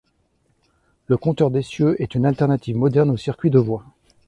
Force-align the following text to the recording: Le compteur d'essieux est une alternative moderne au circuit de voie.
Le 1.09 1.15
compteur 1.15 1.51
d'essieux 1.51 1.95
est 2.01 2.15
une 2.15 2.25
alternative 2.25 2.75
moderne 2.75 3.11
au 3.11 3.17
circuit 3.17 3.51
de 3.51 3.59
voie. 3.59 3.83